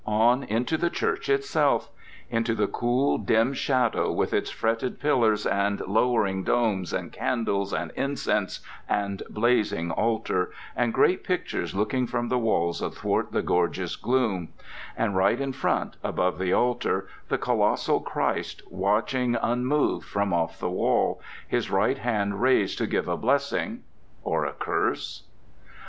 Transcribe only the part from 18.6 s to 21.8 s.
watching unmoved from off the wall, his